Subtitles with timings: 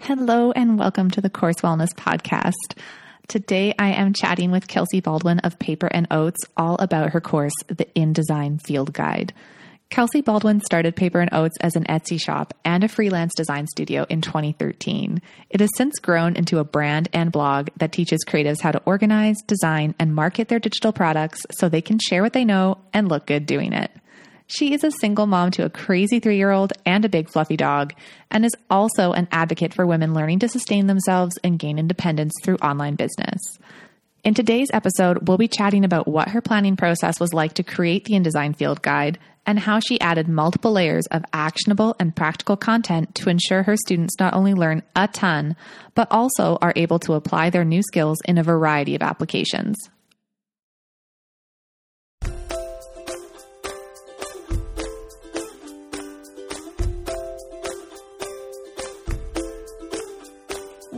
[0.00, 2.78] Hello, and welcome to the Course Wellness Podcast.
[3.26, 7.52] Today, I am chatting with Kelsey Baldwin of Paper and Oats all about her course,
[7.66, 9.34] The InDesign Field Guide.
[9.90, 14.06] Kelsey Baldwin started Paper and Oats as an Etsy shop and a freelance design studio
[14.08, 15.20] in 2013.
[15.50, 19.36] It has since grown into a brand and blog that teaches creatives how to organize,
[19.46, 23.26] design, and market their digital products so they can share what they know and look
[23.26, 23.90] good doing it.
[24.50, 27.58] She is a single mom to a crazy three year old and a big fluffy
[27.58, 27.92] dog,
[28.30, 32.56] and is also an advocate for women learning to sustain themselves and gain independence through
[32.56, 33.38] online business.
[34.24, 38.06] In today's episode, we'll be chatting about what her planning process was like to create
[38.06, 43.14] the InDesign Field Guide and how she added multiple layers of actionable and practical content
[43.16, 45.56] to ensure her students not only learn a ton,
[45.94, 49.76] but also are able to apply their new skills in a variety of applications.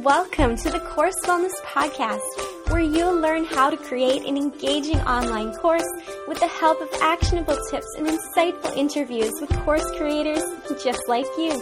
[0.04, 2.22] Welcome to the Course Wellness Podcast,
[2.70, 5.84] where you'll learn how to create an engaging online course
[6.26, 10.42] with the help of actionable tips and insightful interviews with course creators
[10.82, 11.52] just like you.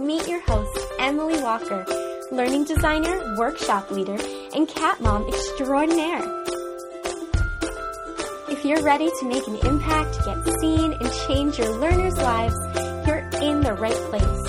[0.00, 1.84] Meet your host, Emily Walker,
[2.32, 4.16] learning designer, workshop leader,
[4.54, 6.22] and cat mom extraordinaire.
[8.48, 12.56] If you're ready to make an impact, get seen, and change your learners' lives,
[13.06, 14.39] you're in the right place.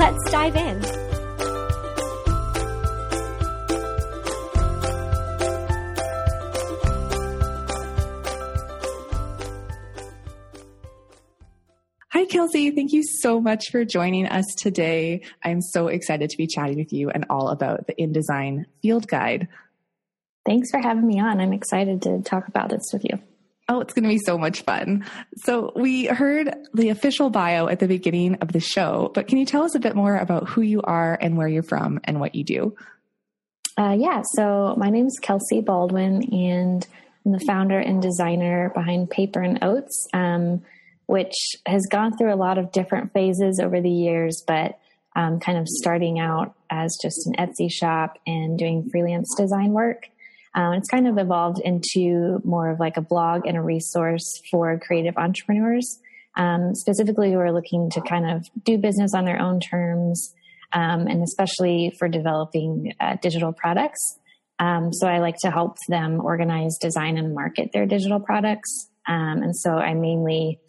[0.00, 0.82] Let's dive in.
[12.08, 12.70] Hi, Kelsey.
[12.70, 15.20] Thank you so much for joining us today.
[15.44, 19.48] I'm so excited to be chatting with you and all about the InDesign Field Guide.
[20.46, 21.40] Thanks for having me on.
[21.40, 23.20] I'm excited to talk about this with you.
[23.70, 25.06] Oh, it's going to be so much fun.
[25.36, 29.46] So, we heard the official bio at the beginning of the show, but can you
[29.46, 32.34] tell us a bit more about who you are and where you're from and what
[32.34, 32.74] you do?
[33.78, 36.84] Uh, yeah, so my name is Kelsey Baldwin, and
[37.24, 40.62] I'm the founder and designer behind Paper and Oats, um,
[41.06, 44.80] which has gone through a lot of different phases over the years, but
[45.14, 50.08] um, kind of starting out as just an Etsy shop and doing freelance design work.
[50.54, 54.78] Um, it's kind of evolved into more of like a blog and a resource for
[54.78, 56.00] creative entrepreneurs,
[56.36, 60.34] um, specifically who are looking to kind of do business on their own terms,
[60.72, 64.18] um, and especially for developing uh, digital products.
[64.58, 68.90] Um, so I like to help them organize, design, and market their digital products.
[69.08, 70.60] Um, and so I mainly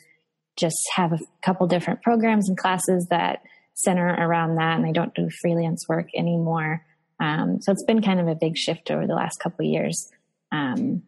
[0.57, 3.41] just have a couple different programs and classes that
[3.73, 6.85] center around that, and I don't do freelance work anymore.
[7.21, 10.11] Um, so it's been kind of a big shift over the last couple of years.
[10.51, 11.03] Um,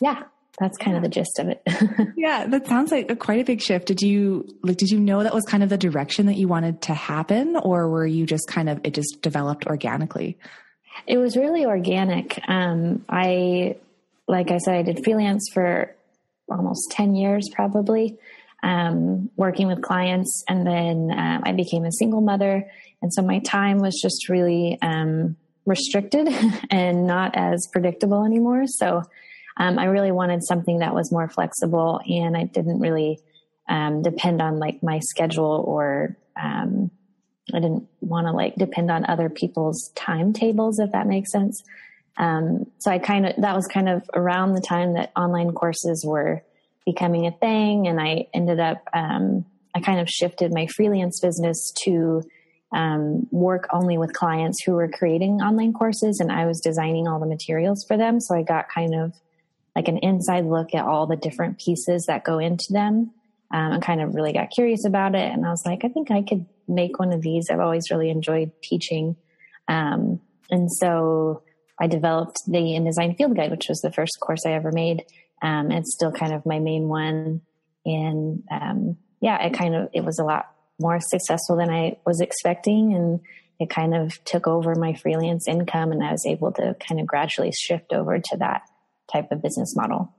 [0.00, 0.24] yeah,
[0.60, 0.96] that's kind yeah.
[0.98, 1.62] of the gist of it.
[2.16, 3.86] yeah, that sounds like a, quite a big shift.
[3.86, 4.76] Did you like?
[4.76, 7.88] Did you know that was kind of the direction that you wanted to happen, or
[7.88, 10.36] were you just kind of it just developed organically?
[11.06, 12.38] It was really organic.
[12.46, 13.76] Um, I,
[14.26, 15.94] like I said, I did freelance for
[16.50, 18.18] almost ten years, probably.
[18.60, 22.68] Um, working with clients, and then um, I became a single mother
[23.02, 25.36] and so my time was just really um,
[25.66, 26.28] restricted
[26.70, 28.66] and not as predictable anymore.
[28.66, 29.02] So
[29.56, 33.20] um, I really wanted something that was more flexible and I didn't really
[33.68, 36.90] um, depend on like my schedule or um,
[37.52, 41.62] I didn't want to like depend on other people's timetables, if that makes sense.
[42.16, 46.04] Um, so I kind of, that was kind of around the time that online courses
[46.06, 46.42] were
[46.84, 47.86] becoming a thing.
[47.86, 49.44] And I ended up, um,
[49.74, 52.22] I kind of shifted my freelance business to
[52.72, 57.18] um, work only with clients who were creating online courses and I was designing all
[57.18, 58.20] the materials for them.
[58.20, 59.14] So I got kind of
[59.74, 63.12] like an inside look at all the different pieces that go into them
[63.52, 65.32] um, and kind of really got curious about it.
[65.32, 67.48] And I was like, I think I could make one of these.
[67.50, 69.16] I've always really enjoyed teaching.
[69.68, 71.42] Um, and so
[71.80, 75.04] I developed the InDesign Field Guide, which was the first course I ever made.
[75.40, 77.40] Um, it's still kind of my main one.
[77.86, 82.20] And um, yeah, it kind of, it was a lot more successful than I was
[82.20, 82.94] expecting.
[82.94, 83.20] And
[83.58, 87.06] it kind of took over my freelance income and I was able to kind of
[87.06, 88.62] gradually shift over to that
[89.12, 90.12] type of business model.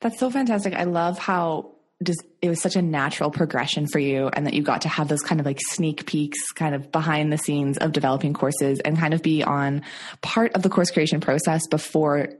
[0.00, 0.74] That's so fantastic.
[0.74, 1.72] I love how
[2.02, 5.08] just it was such a natural progression for you and that you got to have
[5.08, 8.98] those kind of like sneak peeks kind of behind the scenes of developing courses and
[8.98, 9.82] kind of be on
[10.22, 12.30] part of the course creation process before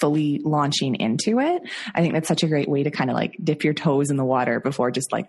[0.00, 1.62] fully launching into it.
[1.94, 4.16] I think that's such a great way to kind of like dip your toes in
[4.16, 5.28] the water before just like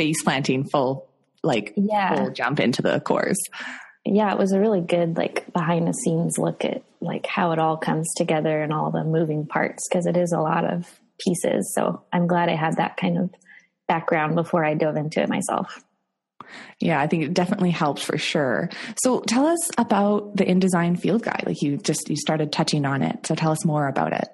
[0.00, 1.06] face planting full
[1.42, 2.14] like yeah.
[2.14, 3.36] full jump into the course.
[4.06, 7.58] Yeah, it was a really good like behind the scenes look at like how it
[7.58, 10.88] all comes together and all the moving parts because it is a lot of
[11.18, 11.70] pieces.
[11.74, 13.30] So I'm glad I had that kind of
[13.88, 15.84] background before I dove into it myself.
[16.78, 18.70] Yeah, I think it definitely helped for sure.
[19.04, 21.44] So tell us about the InDesign Field Guide.
[21.44, 23.26] Like you just you started touching on it.
[23.26, 24.28] So tell us more about it.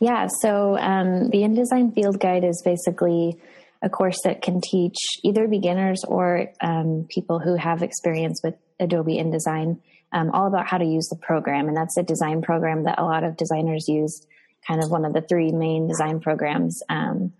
[0.00, 3.38] Yeah, so um, the InDesign Field Guide is basically
[3.82, 9.16] a course that can teach either beginners or um, people who have experience with Adobe
[9.16, 9.78] InDesign
[10.12, 11.68] um, all about how to use the program.
[11.68, 14.26] And that's a design program that a lot of designers use,
[14.66, 17.32] kind of one of the three main design programs um,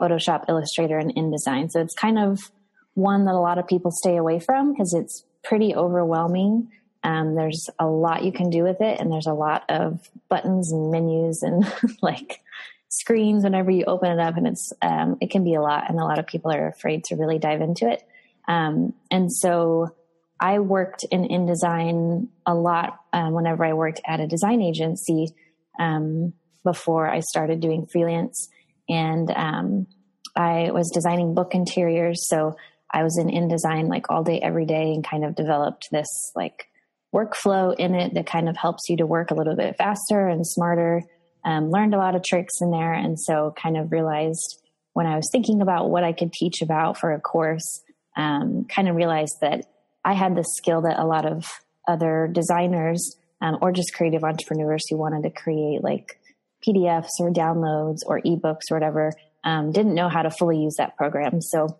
[0.00, 1.70] Photoshop, Illustrator, and InDesign.
[1.70, 2.50] So it's kind of
[2.94, 6.70] one that a lot of people stay away from because it's pretty overwhelming.
[7.02, 10.72] Um, there's a lot you can do with it, and there's a lot of buttons
[10.72, 11.64] and menus and
[12.02, 12.42] like
[12.88, 15.98] screens whenever you open it up, and it's um, it can be a lot, and
[15.98, 18.02] a lot of people are afraid to really dive into it.
[18.48, 19.94] Um, and so
[20.38, 25.34] I worked in InDesign a lot um, whenever I worked at a design agency
[25.78, 26.32] um,
[26.64, 28.48] before I started doing freelance,
[28.88, 29.86] and um,
[30.36, 32.56] I was designing book interiors, so
[32.90, 36.68] I was in InDesign like all day, every day, and kind of developed this like
[37.14, 40.46] workflow in it that kind of helps you to work a little bit faster and
[40.46, 41.02] smarter.
[41.46, 44.60] Um, learned a lot of tricks in there, and so kind of realized
[44.92, 47.82] when I was thinking about what I could teach about for a course,
[48.16, 49.64] um, kind of realized that
[50.04, 51.46] I had the skill that a lot of
[51.86, 56.18] other designers um, or just creative entrepreneurs who wanted to create like
[56.66, 59.12] PDFs or downloads or ebooks or whatever
[59.44, 61.40] um, didn't know how to fully use that program.
[61.40, 61.76] So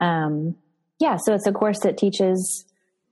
[0.00, 0.56] um,
[0.98, 2.64] yeah, so it's a course that teaches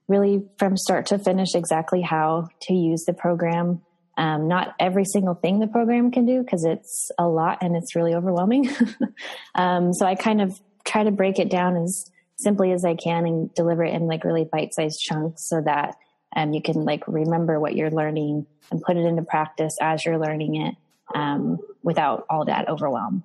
[0.07, 3.81] really from start to finish exactly how to use the program.
[4.17, 7.95] Um, not every single thing the program can do because it's a lot and it's
[7.95, 8.69] really overwhelming.
[9.55, 13.25] um, so I kind of try to break it down as simply as I can
[13.25, 15.97] and deliver it in like really bite sized chunks so that
[16.35, 20.17] um, you can like remember what you're learning and put it into practice as you're
[20.17, 20.75] learning it
[21.13, 23.23] um, without all that overwhelm.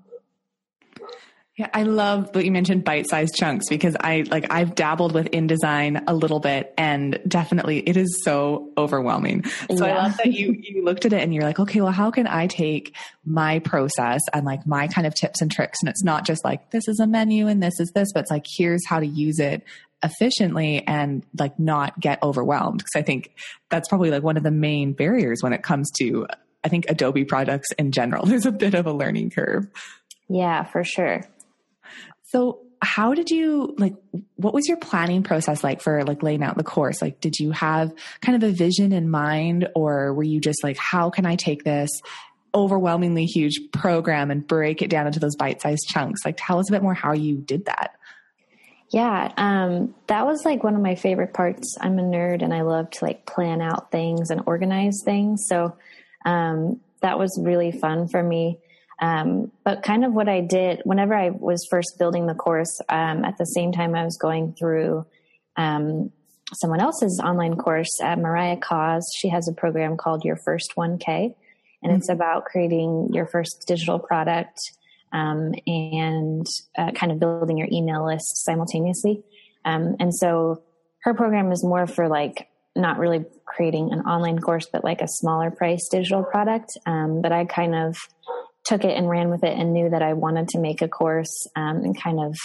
[1.61, 6.05] Yeah, I love that you mentioned bite-sized chunks because I like I've dabbled with InDesign
[6.07, 9.45] a little bit and definitely it is so overwhelming.
[9.45, 9.93] So yeah.
[9.93, 12.27] I love that you you looked at it and you're like, okay, well, how can
[12.27, 12.97] I take
[13.27, 16.71] my process and like my kind of tips and tricks and it's not just like
[16.71, 19.39] this is a menu and this is this, but it's like here's how to use
[19.39, 19.63] it
[20.03, 23.35] efficiently and like not get overwhelmed because I think
[23.69, 26.27] that's probably like one of the main barriers when it comes to
[26.65, 28.25] I think Adobe products in general.
[28.25, 29.67] There's a bit of a learning curve.
[30.31, 31.23] Yeah, for sure.
[32.31, 33.95] So how did you like
[34.37, 37.03] what was your planning process like for like laying out the course?
[37.03, 40.77] Like did you have kind of a vision in mind or were you just like
[40.77, 41.91] how can i take this
[42.55, 46.25] overwhelmingly huge program and break it down into those bite-sized chunks?
[46.25, 47.97] Like tell us a bit more how you did that.
[48.91, 51.77] Yeah um, that was like one of my favorite parts.
[51.81, 55.47] I'm a nerd and i love to like plan out things and organize things.
[55.49, 55.77] So
[56.25, 58.59] um, that was really fun for me
[59.01, 63.25] um, but kind of what I did whenever I was first building the course, um,
[63.25, 65.07] at the same time I was going through
[65.57, 66.13] um,
[66.53, 69.11] someone else's online course, uh, Mariah Coz.
[69.17, 71.97] She has a program called Your First 1K, and mm-hmm.
[71.97, 74.59] it's about creating your first digital product
[75.13, 76.47] um, and
[76.77, 79.23] uh, kind of building your email list simultaneously.
[79.65, 80.63] Um, and so
[81.03, 85.09] her program is more for like not really creating an online course, but like a
[85.09, 86.71] smaller price digital product.
[86.87, 87.97] Um, but I kind of
[88.65, 91.47] took it and ran with it and knew that I wanted to make a course
[91.57, 92.37] um, and kind of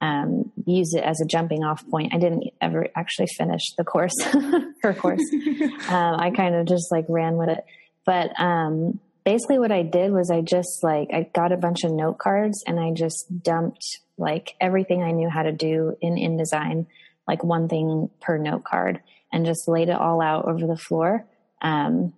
[0.00, 2.14] um, use it as a jumping off point.
[2.14, 4.14] I didn't ever actually finish the course,
[4.82, 5.22] her course.
[5.88, 7.64] um, I kind of just like ran with it.
[8.04, 11.92] But um, basically, what I did was I just like, I got a bunch of
[11.92, 13.84] note cards and I just dumped
[14.18, 16.86] like everything I knew how to do in InDesign,
[17.26, 19.00] like one thing per note card,
[19.32, 21.26] and just laid it all out over the floor.
[21.62, 22.12] Um,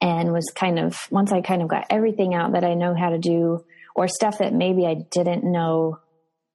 [0.00, 3.10] and was kind of once I kind of got everything out that I know how
[3.10, 3.64] to do
[3.94, 5.98] or stuff that maybe I didn't know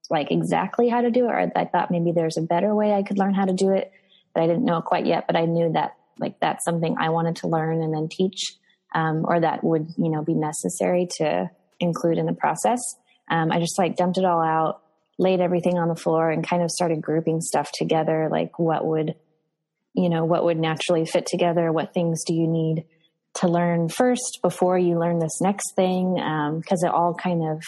[0.09, 3.03] like exactly how to do it or I thought maybe there's a better way I
[3.03, 3.91] could learn how to do it
[4.33, 7.09] but I didn't know it quite yet but I knew that like that's something I
[7.09, 8.55] wanted to learn and then teach
[8.93, 12.79] um, or that would you know be necessary to include in the process.
[13.29, 14.81] Um, I just like dumped it all out
[15.21, 19.15] laid everything on the floor and kind of started grouping stuff together like what would
[19.93, 22.85] you know what would naturally fit together what things do you need
[23.35, 27.63] to learn first before you learn this next thing because um, it all kind of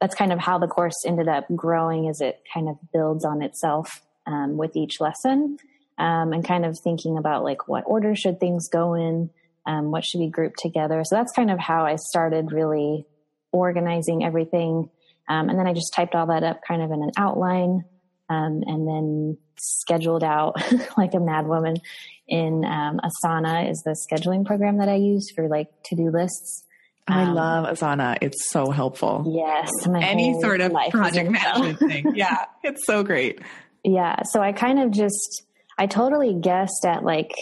[0.00, 3.40] that's kind of how the course ended up growing as it kind of builds on
[3.40, 5.58] itself um, with each lesson
[5.98, 9.30] um, and kind of thinking about like what order should things go in
[9.66, 11.02] um, what should be grouped together.
[11.04, 13.06] So that's kind of how i started really
[13.52, 14.88] organizing everything
[15.28, 17.84] um, and then i just typed all that up kind of in an outline
[18.32, 20.56] um, and then scheduled out
[20.96, 21.80] like a madwoman
[22.26, 26.64] in um, Asana is the scheduling program that I use for like to do lists.
[27.06, 28.16] I um, love Asana.
[28.20, 29.24] It's so helpful.
[29.28, 29.70] Yes.
[29.86, 32.12] Any sort of project management thing.
[32.14, 32.46] Yeah.
[32.62, 33.40] It's so great.
[33.84, 34.22] Yeah.
[34.30, 35.42] So I kind of just,
[35.78, 37.32] I totally guessed at like,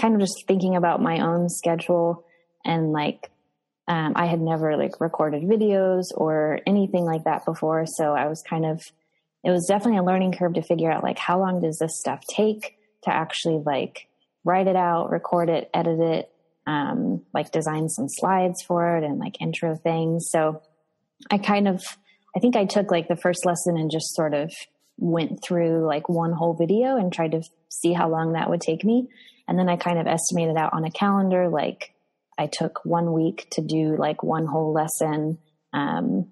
[0.00, 2.24] kind of just thinking about my own schedule
[2.64, 3.30] and like,
[3.88, 7.84] um, I had never like recorded videos or anything like that before.
[7.86, 8.80] So I was kind of,
[9.44, 12.20] it was definitely a learning curve to figure out like how long does this stuff
[12.28, 14.08] take to actually like
[14.44, 16.30] write it out, record it, edit it,
[16.66, 20.28] um, like design some slides for it and like intro things.
[20.30, 20.62] So
[21.30, 21.82] I kind of,
[22.36, 24.52] I think I took like the first lesson and just sort of
[24.98, 28.84] went through like one whole video and tried to see how long that would take
[28.84, 29.08] me.
[29.48, 31.94] And then I kind of estimated out on a calendar, like
[32.38, 35.38] I took one week to do like one whole lesson.
[35.72, 36.28] Um,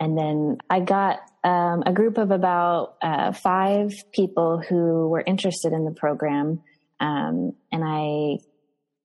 [0.00, 5.74] and then I got um, a group of about uh, five people who were interested
[5.74, 6.62] in the program.
[6.98, 8.38] Um, and I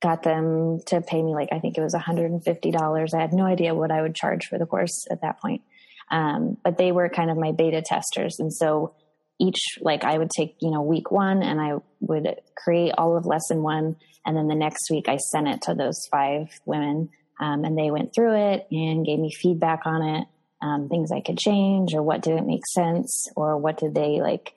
[0.02, 3.14] got them to pay me like, I think it was $150.
[3.14, 5.64] I had no idea what I would charge for the course at that point.
[6.12, 8.38] Um, but they were kind of my beta testers.
[8.40, 8.94] And so
[9.40, 13.26] each, like I would take, you know, week one and I would create all of
[13.26, 13.98] lesson one.
[14.26, 17.10] And then the next week I sent it to those five women.
[17.40, 20.28] Um, and they went through it and gave me feedback on it,
[20.62, 24.54] um, things I could change or what didn't make sense or what did they like,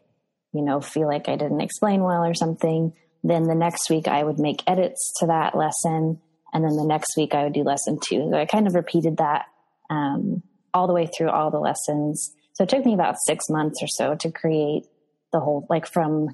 [0.52, 2.92] you know, feel like I didn't explain well or something.
[3.24, 6.20] Then the next week I would make edits to that lesson.
[6.52, 8.28] And then the next week I would do lesson two.
[8.30, 9.46] So I kind of repeated that,
[9.90, 12.32] um, all the way through all the lessons.
[12.54, 14.84] So it took me about six months or so to create
[15.32, 16.28] the whole, like from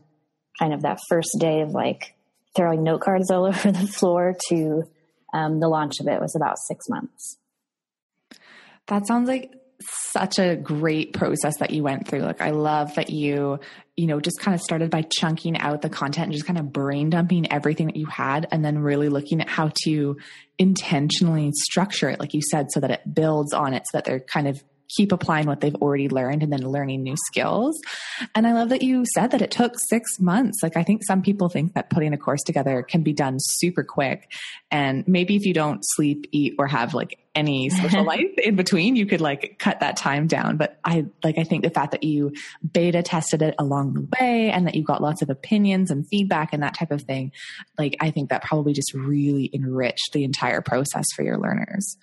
[0.59, 2.15] kind of that first day of like
[2.55, 4.85] throwing note cards all over the floor to
[5.33, 7.39] um, the launch of it was about six months.
[8.87, 9.53] That sounds like
[10.13, 12.21] such a great process that you went through.
[12.21, 13.59] Like, I love that you,
[13.97, 16.73] you know, just kind of started by chunking out the content and just kind of
[16.73, 20.17] brain dumping everything that you had and then really looking at how to
[20.59, 24.21] intentionally structure it, like you said, so that it builds on it, so that they're
[24.21, 27.81] kind of keep applying what they've already learned and then learning new skills.
[28.35, 30.63] And I love that you said that it took six months.
[30.63, 33.83] Like, I think some people think that putting a course together can be done super
[33.83, 34.31] quick.
[34.71, 38.97] And maybe if you don't sleep, eat, or have like any social life in between,
[38.97, 40.57] you could like cut that time down.
[40.57, 42.33] But I like, I think the fact that you
[42.73, 46.53] beta tested it along the way and that you got lots of opinions and feedback
[46.53, 47.33] and that type of thing,
[47.79, 51.97] like, I think that probably just really enriched the entire process for your learners.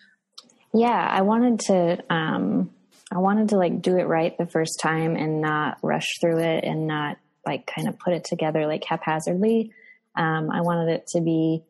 [0.73, 2.71] Yeah, I wanted to um
[3.11, 6.63] I wanted to like do it right the first time and not rush through it
[6.63, 9.73] and not like kind of put it together like haphazardly.
[10.15, 11.63] Um, I wanted it to be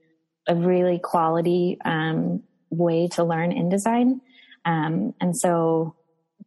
[0.47, 4.21] a really quality um, way to learn InDesign.
[4.65, 5.95] Um, and so,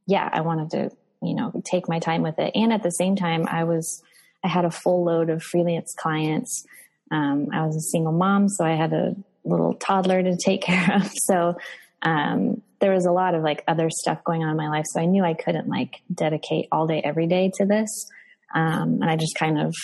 [0.07, 0.91] yeah, I wanted to,
[1.23, 2.53] you know, take my time with it.
[2.55, 4.03] And at the same time, I was,
[4.45, 6.65] I had a full load of freelance clients.
[7.11, 10.97] Um, I was a single mom, so I had a little toddler to take care
[10.97, 11.11] of.
[11.13, 11.57] So
[12.05, 14.85] um, there was a lot of like other stuff going on in my life.
[14.87, 18.11] So I knew I couldn't like dedicate all day, every day to this.
[18.55, 19.75] Um, and I just kind of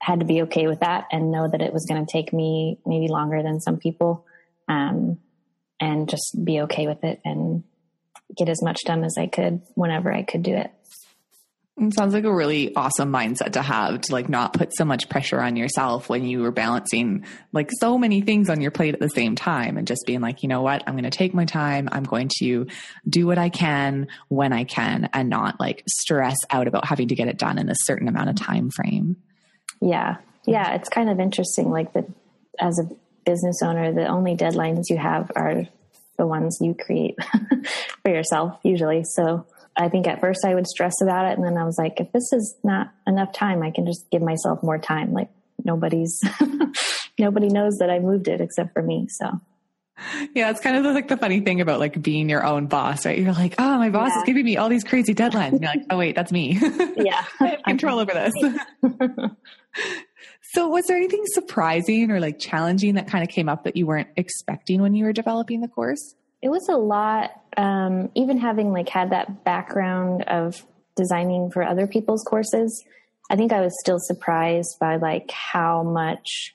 [0.00, 2.78] had to be okay with that and know that it was going to take me
[2.84, 4.26] maybe longer than some people.
[4.68, 5.18] Um,
[5.80, 7.64] and just be okay with it and
[8.36, 10.70] get as much done as I could whenever I could do it.
[11.80, 15.08] It sounds like a really awesome mindset to have to like not put so much
[15.08, 19.00] pressure on yourself when you were balancing like so many things on your plate at
[19.00, 21.46] the same time and just being like, you know what, I'm going to take my
[21.46, 21.88] time.
[21.90, 22.66] I'm going to
[23.08, 27.14] do what I can when I can and not like stress out about having to
[27.14, 29.16] get it done in a certain amount of time frame.
[29.80, 30.18] Yeah.
[30.46, 30.74] Yeah.
[30.74, 31.70] It's kind of interesting.
[31.70, 32.06] Like the,
[32.58, 32.94] as a
[33.24, 35.66] business owner, the only deadlines you have are
[36.18, 37.16] the ones you create
[38.02, 39.02] for yourself usually.
[39.04, 39.46] So
[39.80, 41.38] I think at first I would stress about it.
[41.38, 44.22] And then I was like, if this is not enough time, I can just give
[44.22, 45.12] myself more time.
[45.12, 45.30] Like
[45.64, 46.20] nobody's,
[47.18, 49.06] nobody knows that I moved it except for me.
[49.08, 49.40] So.
[50.34, 53.18] Yeah, it's kind of like the funny thing about like being your own boss, right?
[53.18, 54.18] You're like, oh, my boss yeah.
[54.18, 55.52] is giving me all these crazy deadlines.
[55.52, 56.58] And you're like, oh, wait, that's me.
[56.96, 57.24] Yeah.
[57.40, 58.32] I have control over this.
[60.52, 63.86] so, was there anything surprising or like challenging that kind of came up that you
[63.86, 66.14] weren't expecting when you were developing the course?
[66.42, 67.30] It was a lot.
[67.56, 70.64] Um, even having like had that background of
[70.96, 72.84] designing for other people's courses,
[73.30, 76.54] I think I was still surprised by like how much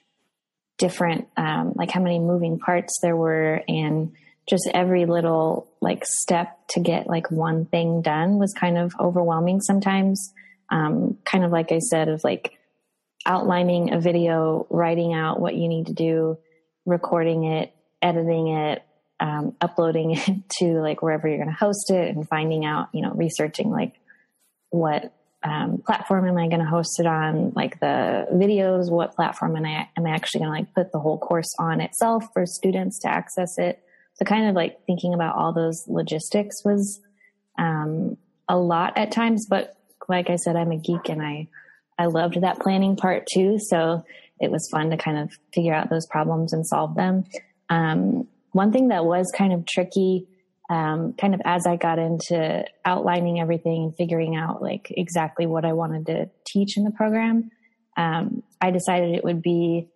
[0.77, 4.11] different, um, like how many moving parts there were, and
[4.49, 9.61] just every little like step to get like one thing done was kind of overwhelming
[9.61, 10.33] sometimes.
[10.69, 12.57] Um, kind of like I said, of like
[13.25, 16.37] outlining a video, writing out what you need to do,
[16.85, 18.83] recording it, editing it,
[19.19, 23.01] um, uploading it to like wherever you're going to host it and finding out, you
[23.01, 23.93] know, researching like
[24.69, 29.55] what um, platform am I going to host it on, like the videos, what platform
[29.55, 32.45] am I, am I actually going to like put the whole course on itself for
[32.45, 33.81] students to access it.
[34.15, 36.99] So kind of like thinking about all those logistics was
[37.59, 38.17] um,
[38.49, 39.75] a lot at times, but
[40.07, 41.47] like I said, I'm a geek and I
[41.97, 43.57] I loved that planning part too.
[43.57, 44.03] So
[44.39, 47.23] it was fun to kind of figure out those problems and solve them.
[47.69, 50.29] Um, one thing that was kind of tricky,
[50.69, 55.65] um, kind of as I got into outlining everything and figuring out like exactly what
[55.65, 57.51] I wanted to teach in the program,
[57.97, 59.89] um, I decided it would be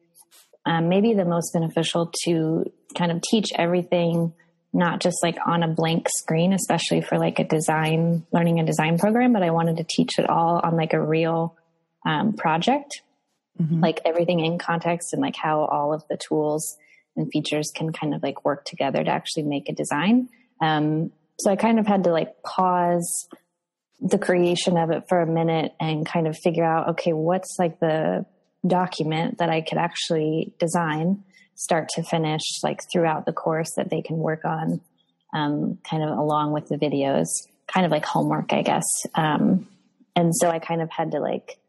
[0.65, 4.33] um, maybe the most beneficial to kind of teach everything
[4.73, 8.97] not just like on a blank screen, especially for like a design, learning a design
[8.97, 11.55] program, but I wanted to teach it all on like a real
[12.05, 13.03] um, project,
[13.57, 13.79] mm-hmm.
[13.79, 16.75] like everything in context and like how all of the tools
[17.15, 20.29] and features can kind of like work together to actually make a design.
[20.61, 23.27] Um, so I kind of had to like pause
[24.01, 27.79] the creation of it for a minute and kind of figure out, okay, what's like
[27.79, 28.25] the
[28.65, 31.23] document that I could actually design
[31.55, 34.79] start to finish, like throughout the course that they can work on,
[35.33, 37.27] um, kind of along with the videos,
[37.67, 38.85] kind of like homework, I guess.
[39.15, 39.67] Um,
[40.15, 41.59] and so I kind of had to like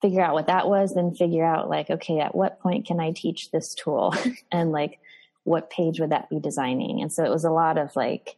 [0.00, 3.12] figure out what that was, then figure out like, okay, at what point can I
[3.12, 4.14] teach this tool?
[4.52, 4.98] and like,
[5.44, 7.00] what page would that be designing?
[7.00, 8.36] And so it was a lot of like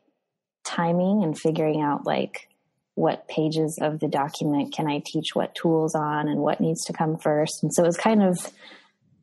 [0.65, 2.49] timing and figuring out like
[2.95, 6.93] what pages of the document can I teach what tools on and what needs to
[6.93, 7.63] come first.
[7.63, 8.53] And so it was kind of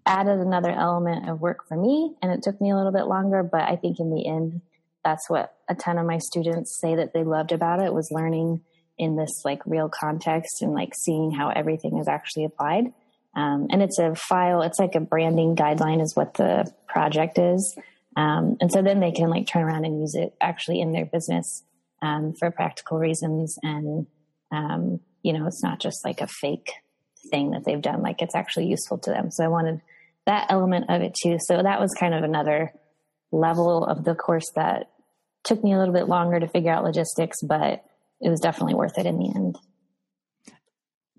[0.09, 3.43] added another element of work for me and it took me a little bit longer
[3.43, 4.59] but i think in the end
[5.05, 8.59] that's what a ton of my students say that they loved about it was learning
[8.99, 12.93] in this like real context and like seeing how everything is actually applied.
[13.35, 17.77] Um, and it's a file it's like a branding guideline is what the project is.
[18.17, 21.05] Um, and so then they can like turn around and use it actually in their
[21.05, 21.63] business
[22.01, 23.55] um, for practical reasons.
[23.63, 24.07] And
[24.51, 26.71] um, you know it's not just like a fake
[27.31, 29.31] thing that they've done like it's actually useful to them.
[29.31, 29.81] So i wanted
[30.25, 31.37] that element of it too.
[31.39, 32.73] So that was kind of another
[33.31, 34.89] level of the course that
[35.43, 37.85] took me a little bit longer to figure out logistics but
[38.21, 39.57] it was definitely worth it in the end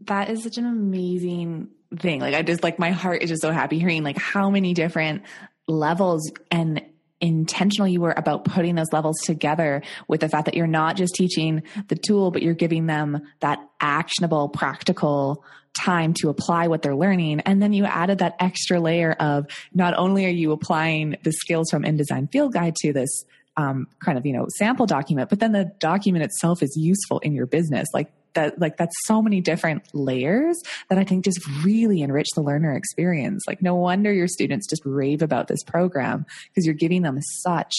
[0.02, 3.51] that is such an amazing thing like i just like my heart is just so
[3.51, 5.22] happy hearing like how many different
[5.66, 6.83] levels and
[7.20, 11.14] intentional you were about putting those levels together with the fact that you're not just
[11.14, 15.44] teaching the tool, but you're giving them that actionable, practical
[15.75, 17.40] time to apply what they're learning.
[17.40, 21.70] And then you added that extra layer of not only are you applying the skills
[21.70, 23.25] from InDesign Field Guide to this
[23.61, 27.33] um, kind of, you know, sample document, but then the document itself is useful in
[27.33, 27.88] your business.
[27.92, 32.42] Like that like that's so many different layers that I think just really enrich the
[32.42, 33.42] learner experience.
[33.46, 37.75] Like no wonder your students just rave about this program because you're giving them such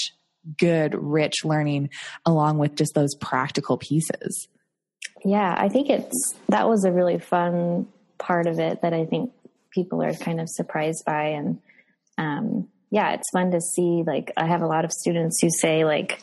[0.57, 1.89] good, rich learning
[2.25, 4.47] along with just those practical pieces.
[5.23, 9.31] Yeah, I think it's that was a really fun part of it that I think
[9.71, 11.59] people are kind of surprised by and
[12.17, 15.85] um yeah, it's fun to see like I have a lot of students who say
[15.85, 16.21] like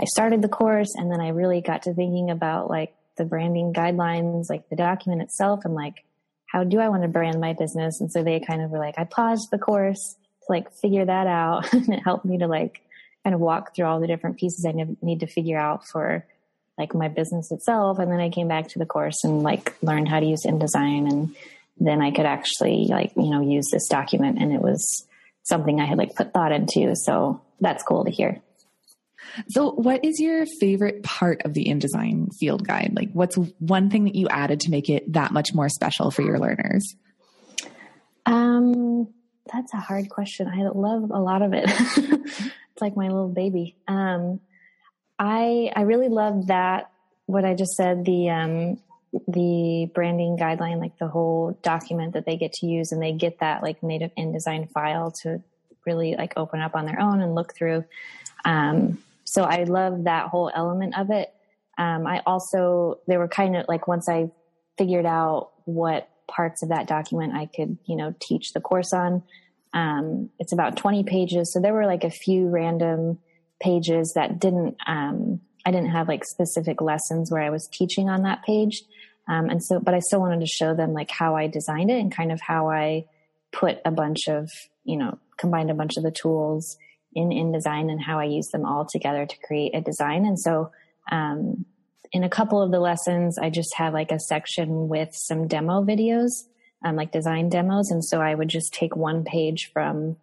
[0.00, 3.72] I started the course and then I really got to thinking about like the branding
[3.72, 6.04] guidelines, like the document itself, and like,
[6.46, 8.00] how do I want to brand my business?
[8.00, 11.26] And so they kind of were like, I paused the course to like figure that
[11.26, 11.72] out.
[11.72, 12.80] and it helped me to like
[13.24, 16.26] kind of walk through all the different pieces I need to figure out for
[16.76, 17.98] like my business itself.
[17.98, 21.10] And then I came back to the course and like learned how to use InDesign.
[21.10, 21.36] And
[21.78, 25.07] then I could actually like, you know, use this document and it was
[25.48, 26.94] something I had like put thought into.
[26.94, 28.42] So that's cool to hear.
[29.48, 32.92] So, what is your favorite part of the InDesign field guide?
[32.94, 36.22] Like, what's one thing that you added to make it that much more special for
[36.22, 36.94] your learners?
[38.26, 39.08] Um,
[39.52, 40.48] that's a hard question.
[40.48, 41.64] I love a lot of it.
[41.68, 43.76] it's like my little baby.
[43.86, 44.40] Um,
[45.18, 46.90] I I really love that
[47.26, 48.78] what I just said the um,
[49.26, 53.40] the branding guideline, like the whole document that they get to use, and they get
[53.40, 55.42] that like native InDesign file to
[55.86, 57.84] really like open up on their own and look through.
[58.44, 61.32] Um, so I love that whole element of it.
[61.76, 64.30] Um, I also, they were kind of like once I
[64.76, 69.22] figured out what parts of that document I could, you know, teach the course on.
[69.72, 71.52] Um, it's about 20 pages.
[71.52, 73.18] So there were like a few random
[73.60, 78.22] pages that didn't, um, I didn't have like specific lessons where I was teaching on
[78.22, 78.82] that page.
[79.28, 82.00] Um, and so, but I still wanted to show them like how I designed it
[82.00, 83.04] and kind of how I
[83.52, 84.48] put a bunch of,
[84.84, 86.76] you know, combined a bunch of the tools
[87.14, 90.24] in InDesign and how I use them all together to create a design.
[90.24, 90.70] And so,
[91.10, 91.64] um,
[92.10, 95.84] in a couple of the lessons, I just had like a section with some demo
[95.84, 96.30] videos,
[96.82, 97.90] um, like design demos.
[97.90, 100.16] And so I would just take one page from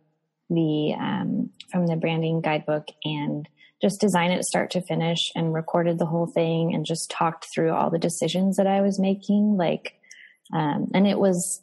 [0.50, 3.48] the, um, from the branding guidebook and
[3.86, 7.72] just design it start to finish and recorded the whole thing and just talked through
[7.72, 9.58] all the decisions that I was making.
[9.58, 9.94] Like,
[10.52, 11.62] um, and it was,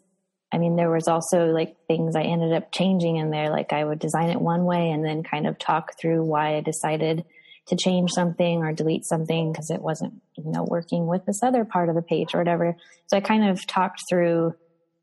[0.52, 3.50] I mean, there was also like things I ended up changing in there.
[3.50, 6.60] Like I would design it one way and then kind of talk through why I
[6.60, 7.24] decided
[7.66, 11.64] to change something or delete something because it wasn't, you know, working with this other
[11.64, 12.76] part of the page or whatever.
[13.08, 14.54] So I kind of talked through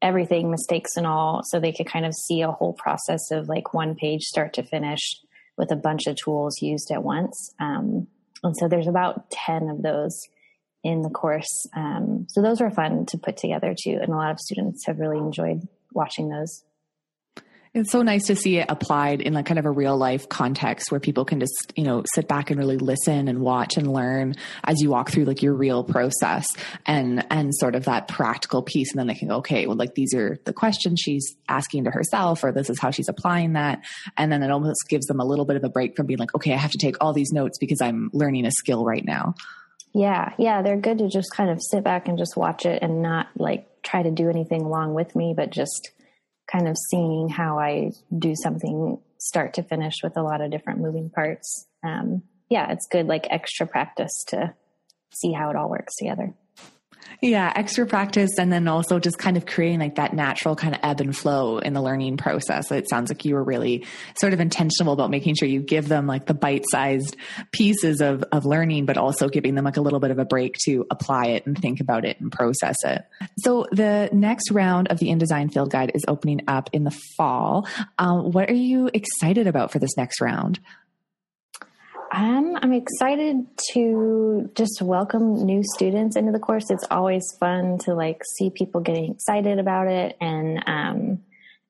[0.01, 3.73] everything, mistakes and all, so they could kind of see a whole process of like
[3.73, 5.19] one page start to finish
[5.59, 7.53] with a bunch of tools used at once.
[7.59, 8.07] Um,
[8.43, 10.27] and so there's about 10 of those
[10.83, 11.67] in the course.
[11.75, 13.99] Um, so those were fun to put together too.
[14.01, 16.63] And a lot of students have really enjoyed watching those.
[17.71, 20.91] It's so nice to see it applied in like kind of a real life context
[20.91, 24.33] where people can just, you know, sit back and really listen and watch and learn
[24.63, 26.47] as you walk through like your real process
[26.87, 28.91] and, and sort of that practical piece.
[28.91, 31.91] And then they can go, okay, well, like these are the questions she's asking to
[31.91, 33.83] herself, or this is how she's applying that.
[34.17, 36.33] And then it almost gives them a little bit of a break from being like,
[36.33, 39.35] okay, I have to take all these notes because I'm learning a skill right now.
[39.93, 40.33] Yeah.
[40.39, 40.63] Yeah.
[40.63, 43.67] They're good to just kind of sit back and just watch it and not like
[43.83, 45.91] try to do anything along with me, but just
[46.51, 50.79] kind of seeing how I do something start to finish with a lot of different
[50.79, 51.67] moving parts.
[51.83, 54.53] Um, yeah, it's good, like extra practice to
[55.13, 56.33] see how it all works together.
[57.21, 60.79] Yeah, extra practice and then also just kind of creating like that natural kind of
[60.83, 62.71] ebb and flow in the learning process.
[62.71, 63.85] It sounds like you were really
[64.17, 67.17] sort of intentional about making sure you give them like the bite sized
[67.51, 70.55] pieces of, of learning, but also giving them like a little bit of a break
[70.65, 73.03] to apply it and think about it and process it.
[73.39, 77.67] So the next round of the InDesign Field Guide is opening up in the fall.
[77.97, 80.59] Um, what are you excited about for this next round?
[82.11, 86.71] Um, I'm excited to just welcome new students into the course.
[86.71, 91.19] It's always fun to like see people getting excited about it, and um,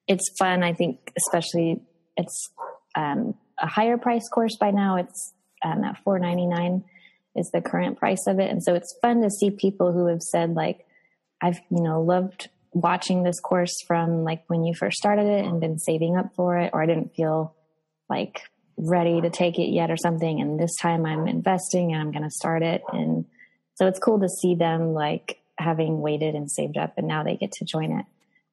[0.07, 0.63] it's fun.
[0.63, 1.81] I think, especially
[2.15, 2.49] it's
[2.95, 4.95] um, a higher price course by now.
[4.95, 6.83] It's um, at 4.99
[7.35, 10.21] is the current price of it, and so it's fun to see people who have
[10.21, 10.85] said like,
[11.41, 15.59] I've you know loved watching this course from like when you first started it and
[15.59, 17.55] been saving up for it, or I didn't feel
[18.09, 18.43] like
[18.79, 20.39] ready to take it yet or something.
[20.39, 22.81] And this time I'm investing and I'm going to start it.
[22.91, 23.25] And
[23.75, 27.35] so it's cool to see them like having waited and saved up and now they
[27.35, 28.05] get to join it.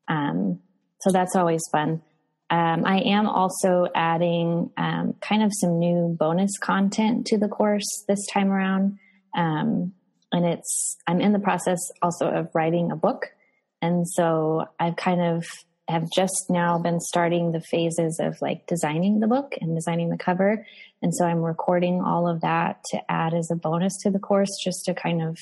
[0.08, 0.60] Um,
[1.00, 2.02] so that's always fun.
[2.48, 8.04] Um, I am also adding um, kind of some new bonus content to the course
[8.08, 8.98] this time around.
[9.36, 9.92] Um,
[10.32, 13.26] and it's, I'm in the process also of writing a book.
[13.82, 15.44] And so I've kind of
[15.88, 20.18] have just now been starting the phases of like designing the book and designing the
[20.18, 20.66] cover.
[21.01, 24.51] And so I'm recording all of that to add as a bonus to the course
[24.62, 25.38] just to kind of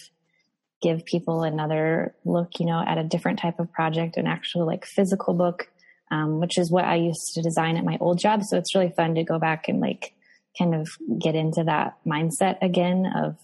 [0.82, 4.84] give people another look, you know, at a different type of project, an actual like
[4.84, 5.68] physical book,
[6.10, 8.42] um, which is what I used to design at my old job.
[8.44, 10.12] So it's really fun to go back and like
[10.58, 13.36] kind of get into that mindset again of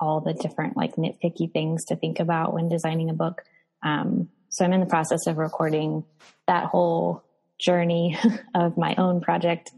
[0.00, 3.42] all the different like nitpicky things to think about when designing a book.
[3.82, 6.02] Um, so I'm in the process of recording
[6.46, 7.22] that whole
[7.58, 8.16] journey
[8.54, 9.70] of my own project.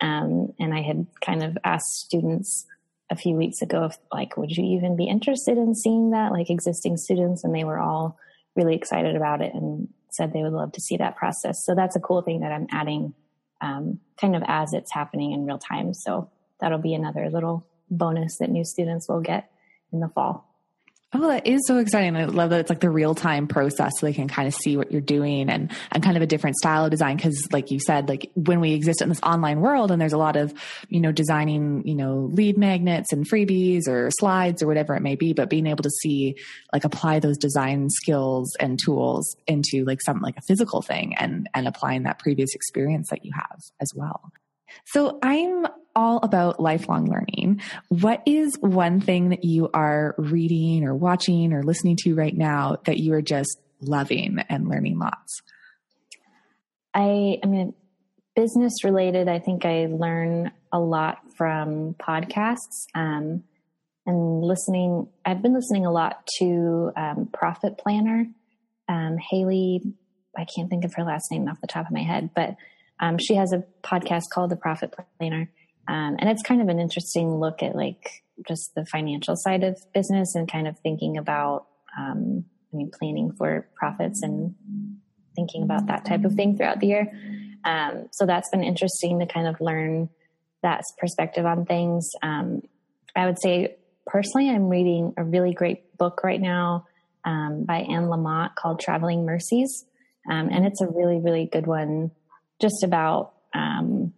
[0.00, 2.66] Um, and I had kind of asked students
[3.12, 6.50] a few weeks ago if like, would you even be interested in seeing that, like
[6.50, 7.44] existing students?
[7.44, 8.18] And they were all
[8.56, 11.64] really excited about it and said they would love to see that process.
[11.64, 13.14] So that's a cool thing that I'm adding
[13.60, 15.94] um, kind of as it's happening in real time.
[15.94, 16.28] So
[16.60, 19.48] that'll be another little bonus that new students will get
[19.92, 20.53] in the fall.
[21.16, 22.16] Oh, that is so exciting.
[22.16, 24.76] I love that it's like the real time process so they can kind of see
[24.76, 27.18] what you're doing and, and kind of a different style of design.
[27.18, 30.18] Cause like you said, like when we exist in this online world and there's a
[30.18, 30.52] lot of,
[30.88, 35.14] you know, designing, you know, lead magnets and freebies or slides or whatever it may
[35.14, 36.34] be, but being able to see,
[36.72, 41.48] like apply those design skills and tools into like something like a physical thing and,
[41.54, 44.32] and applying that previous experience that you have as well.
[44.86, 47.60] So I'm all about lifelong learning.
[47.88, 52.76] What is one thing that you are reading or watching or listening to right now
[52.86, 55.40] that you are just loving and learning lots?
[56.94, 57.74] I, I mean,
[58.36, 63.44] business related, I think I learn a lot from podcasts um,
[64.06, 65.08] and listening.
[65.24, 68.26] I've been listening a lot to um, Profit Planner.
[68.88, 69.80] Um, Haley,
[70.36, 72.56] I can't think of her last name off the top of my head, but
[73.00, 75.50] um, she has a podcast called The Profit Planner.
[75.88, 79.80] Um, and it's kind of an interesting look at like just the financial side of
[79.92, 81.66] business and kind of thinking about,
[81.98, 84.54] um, I mean, planning for profits and
[85.36, 87.12] thinking about that type of thing throughout the year.
[87.64, 90.08] Um, so that's been interesting to kind of learn
[90.62, 92.10] that perspective on things.
[92.22, 92.62] Um,
[93.14, 96.86] I would say personally, I'm reading a really great book right now
[97.24, 99.84] um, by Anne Lamott called Traveling Mercies.
[100.30, 102.10] Um, and it's a really, really good one
[102.60, 104.12] just about um,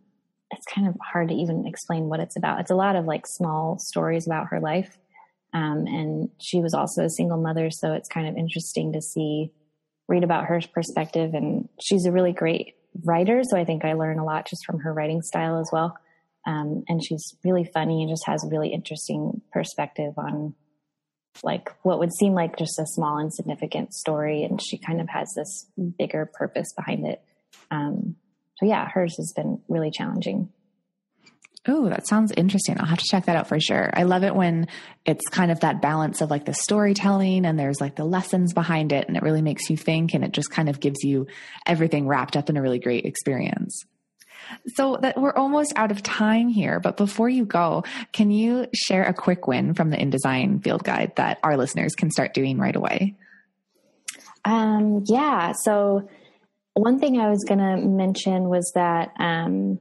[0.57, 2.61] it's kind of hard to even explain what it's about.
[2.61, 4.99] It's a lot of like small stories about her life.
[5.53, 9.53] Um, and she was also a single mother, so it's kind of interesting to see,
[10.09, 11.35] read about her perspective.
[11.35, 14.81] And she's a really great writer, so I think I learn a lot just from
[14.81, 15.97] her writing style as well.
[16.47, 20.55] Um, and she's really funny and just has a really interesting perspective on
[21.43, 25.33] like what would seem like just a small insignificant story and she kind of has
[25.35, 25.67] this
[25.99, 27.21] bigger purpose behind it
[27.71, 28.17] um,
[28.57, 30.49] so yeah hers has been really challenging
[31.69, 32.79] Oh, that sounds interesting.
[32.79, 33.91] I'll have to check that out for sure.
[33.93, 34.69] I love it when
[35.05, 38.93] it's kind of that balance of like the storytelling and there's like the lessons behind
[38.93, 41.27] it and it really makes you think and it just kind of gives you
[41.67, 43.85] everything wrapped up in a really great experience.
[44.75, 49.03] So that we're almost out of time here, but before you go, can you share
[49.03, 52.77] a quick win from the InDesign field guide that our listeners can start doing right
[52.77, 53.17] away?
[54.45, 55.51] Um, yeah.
[55.51, 56.09] So
[56.77, 59.79] one thing I was going to mention was that, um,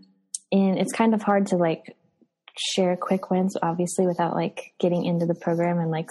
[0.50, 1.96] in, it's kind of hard to like
[2.58, 6.08] share quick wins, obviously, without like getting into the program and like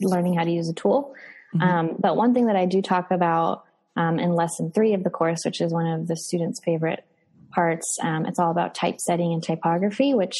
[0.00, 1.14] learning how to use a tool.
[1.54, 1.62] Mm-hmm.
[1.62, 3.64] Um, but one thing that I do talk about
[3.96, 7.04] um, in lesson three of the course, which is one of the students' favorite
[7.52, 7.86] parts.
[8.02, 10.34] Um, it's all about typesetting and typography, which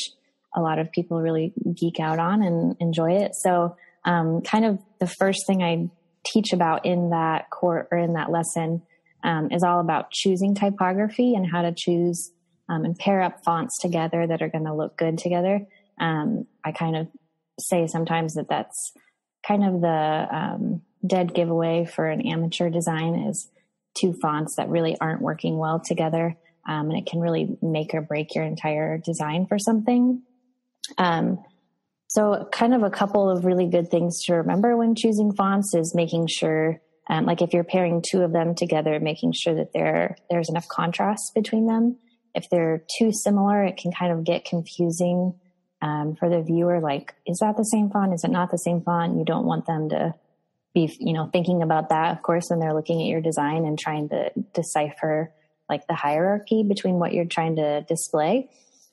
[0.56, 3.32] a lot of people really geek out on and enjoy it.
[3.36, 5.88] So, um, kind of the first thing I
[6.26, 8.82] teach about in that core or in that lesson
[9.22, 12.32] um, is all about choosing typography and how to choose
[12.68, 15.66] um, and pair up fonts together that are going to look good together.
[16.00, 17.08] Um, I kind of
[17.60, 18.92] say sometimes that that's
[19.46, 23.50] kind of the um, dead giveaway for an amateur design is
[23.94, 26.36] two fonts that really aren't working well together
[26.68, 30.22] um, and it can really make or break your entire design for something.
[30.98, 31.42] Um,
[32.08, 35.94] so, kind of a couple of really good things to remember when choosing fonts is
[35.94, 40.16] making sure, um, like if you're pairing two of them together, making sure that there
[40.30, 41.96] there's enough contrast between them.
[42.34, 45.34] If they're too similar, it can kind of get confusing
[45.82, 46.80] um, for the viewer.
[46.80, 48.14] Like, is that the same font?
[48.14, 49.18] Is it not the same font?
[49.18, 50.14] You don't want them to
[50.74, 53.78] be, you know, thinking about that, of course, when they're looking at your design and
[53.78, 55.32] trying to decipher
[55.68, 58.48] like the hierarchy between what you're trying to display.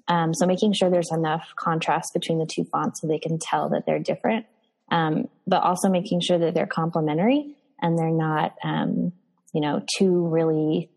[0.07, 3.69] Um, so making sure there's enough contrast between the two fonts so they can tell
[3.69, 4.47] that they're different,
[4.91, 9.11] um, but also making sure that they're complementary and they're not, um,
[9.53, 10.89] you know, too really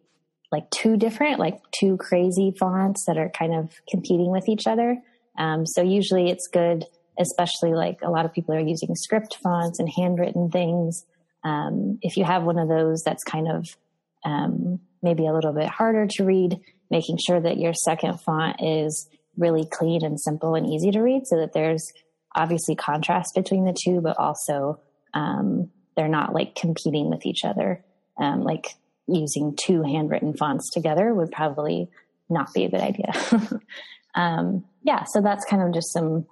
[0.51, 4.99] like too different, like two crazy fonts that are kind of competing with each other.
[5.39, 6.85] Um, so usually it's good,
[7.19, 11.05] especially like a lot of people are using script fonts and handwritten things.
[11.43, 13.67] Um, if you have one of those that's kind of
[14.25, 19.09] um, maybe a little bit harder to read, making sure that your second font is
[19.39, 21.91] really clean and simple and easy to read so that there's
[22.37, 24.81] obviously contrast between the two, but also
[25.15, 27.85] um, they're not like competing with each other.
[28.19, 28.75] Um, like
[29.07, 31.89] using two handwritten fonts together would probably
[32.29, 33.13] not be a good idea.
[34.15, 36.27] um, yeah, so that's kind of just some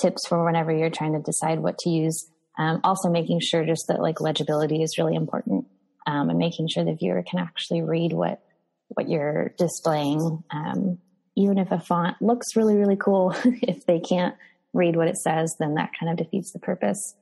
[0.00, 2.30] tips for whenever you're trying to decide what to use.
[2.58, 5.66] Um, also, making sure just that like legibility is really important
[6.06, 8.40] um, and making sure the viewer can actually read what
[8.88, 10.44] what you're displaying.
[10.50, 10.98] Um,
[11.36, 14.34] even if a font looks really really cool, if they can't
[14.72, 17.14] read what it says, then that kind of defeats the purpose.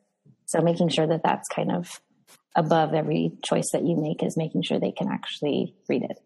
[0.47, 2.01] So making sure that that's kind of
[2.55, 6.19] above every choice that you make is making sure they can actually read it.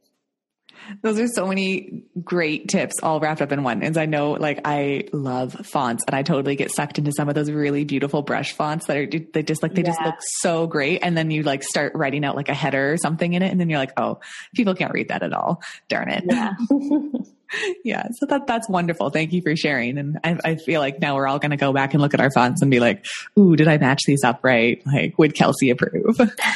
[1.02, 3.82] Those are so many great tips all wrapped up in one.
[3.82, 7.34] And I know like I love fonts and I totally get sucked into some of
[7.34, 9.88] those really beautiful brush fonts that are they just like they yeah.
[9.88, 11.00] just look so great.
[11.02, 13.50] And then you like start writing out like a header or something in it.
[13.50, 14.20] And then you're like, oh,
[14.54, 15.62] people can't read that at all.
[15.88, 16.24] Darn it.
[16.26, 16.54] Yeah.
[17.84, 18.08] yeah.
[18.14, 19.10] So that that's wonderful.
[19.10, 19.98] Thank you for sharing.
[19.98, 22.20] And I, I feel like now we're all going to go back and look at
[22.20, 23.04] our fonts and be like,
[23.38, 24.82] ooh, did I match these up right?
[24.86, 26.16] Like, would Kelsey approve?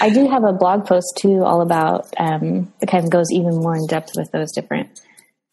[0.00, 3.56] I do have a blog post too, all about um, it kind of goes even
[3.56, 5.00] more in depth with those different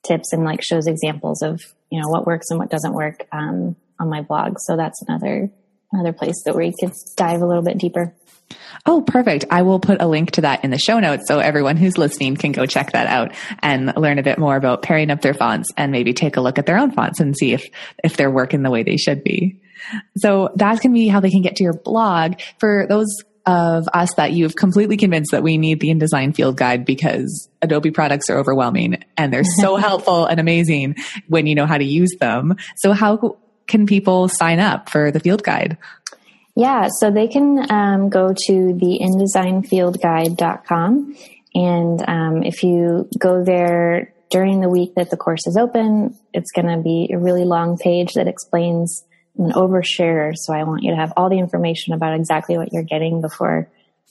[0.06, 3.76] tips and like shows examples of you know what works and what doesn't work um,
[4.00, 4.58] on my blog.
[4.60, 5.50] So that's another
[5.92, 8.14] another place that where you could dive a little bit deeper.
[8.86, 9.46] Oh, perfect.
[9.52, 12.36] I will put a link to that in the show notes so everyone who's listening
[12.36, 15.70] can go check that out and learn a bit more about pairing up their fonts
[15.78, 17.68] and maybe take a look at their own fonts and see if,
[18.04, 19.62] if they're working the way they should be.
[20.18, 22.40] So that can be how they can get to your blog.
[22.60, 23.08] For those
[23.46, 27.92] of us that you've completely convinced that we need the InDesign field guide because Adobe
[27.92, 30.96] products are overwhelming and they're so helpful and amazing
[31.28, 32.56] when you know how to use them.
[32.78, 33.38] So how
[33.70, 35.78] can people sign up for the field guide?
[36.56, 41.16] Yeah, so they can um, go to the InDesignFieldGuide.com.
[41.56, 46.52] And um, if you go there during the week that the course is open, it's
[46.52, 49.06] going to be a really long page that explains
[49.38, 50.34] an overshare.
[50.36, 53.70] So I want you to have all the information about exactly what you're getting before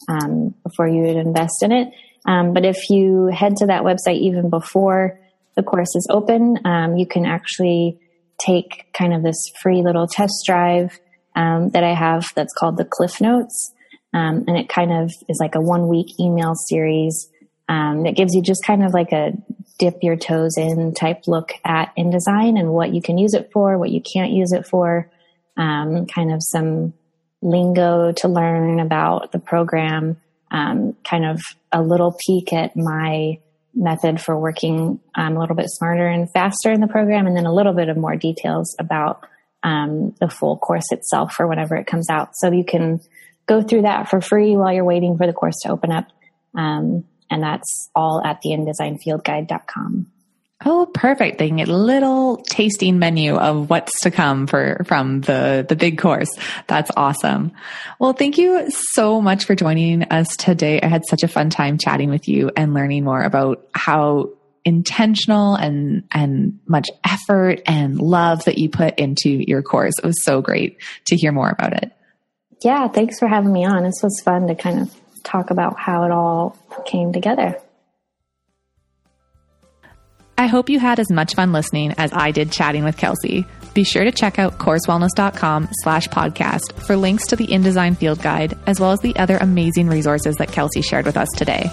[0.09, 1.93] um, before you invest in it.
[2.25, 5.21] Um, but if you head to that website even before
[5.55, 7.99] the course is open, um, you can actually
[8.39, 10.99] take kind of this free little test drive
[11.37, 13.73] um, that I have that's called the Cliff Notes.
[14.15, 17.29] Um, and it kind of is like a one week email series
[17.69, 19.33] um, that gives you just kind of like a
[19.79, 23.79] dip your toes in type look at InDesign and what you can use it for,
[23.79, 25.11] what you can't use it for,
[25.57, 26.95] um, kind of some
[27.43, 30.17] lingo to learn about the program,
[30.51, 33.39] um, kind of a little peek at my
[33.75, 37.47] method for working um, a little bit smarter and faster in the program, and then
[37.47, 39.27] a little bit of more details about
[39.63, 42.31] um, the full course itself for whenever it comes out.
[42.35, 43.01] So you can
[43.47, 46.09] go through that for free while you're waiting for the course to open up.
[46.55, 50.07] Um, and that's all at the InDesignFieldGuide.com.
[50.65, 51.39] Oh, perfect.
[51.39, 55.77] They can get a little tasting menu of what's to come for, from the, the
[55.77, 56.31] big course.
[56.67, 57.53] That's awesome.
[58.01, 60.81] Well, thank you so much for joining us today.
[60.81, 64.31] I had such a fun time chatting with you and learning more about how
[64.65, 69.95] intentional and, and much effort and love that you put into your course.
[70.03, 71.93] It was so great to hear more about it.
[72.65, 72.89] Yeah.
[72.89, 73.85] Thanks for having me on.
[73.85, 77.61] This was fun to kind of talk about how it all came together.
[80.39, 83.45] I hope you had as much fun listening as I did chatting with Kelsey.
[83.75, 88.57] Be sure to check out coursewellness.com slash podcast for links to the InDesign field guide,
[88.65, 91.69] as well as the other amazing resources that Kelsey shared with us today.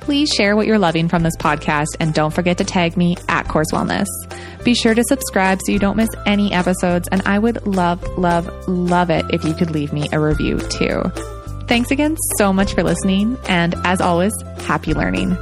[0.00, 3.46] Please share what you're loving from this podcast and don't forget to tag me at
[3.46, 4.08] Course Wellness.
[4.64, 8.48] Be sure to subscribe so you don't miss any episodes, and I would love, love,
[8.66, 11.02] love it if you could leave me a review too.
[11.68, 15.36] Thanks again so much for listening, and as always, happy learning.